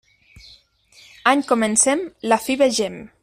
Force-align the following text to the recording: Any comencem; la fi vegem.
Any 1.33 1.45
comencem; 1.53 2.03
la 2.33 2.43
fi 2.47 2.57
vegem. 2.65 2.99